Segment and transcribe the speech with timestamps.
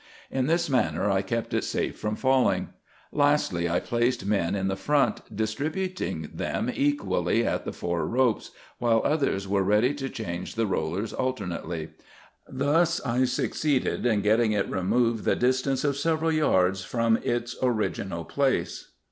[0.31, 2.69] In this manner I kept it safe from falling.
[3.11, 9.03] Lastly, I placed men in the front, distributing them equally at the four ropes, while
[9.05, 11.89] others were ready to change the rollers alternately.
[12.49, 18.25] Thus I succeeded in getting it removed the distance of several yards from its original
[18.25, 18.93] place.